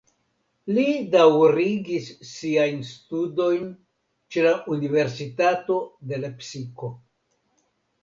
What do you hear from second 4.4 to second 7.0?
la Universitato de Lepsiko.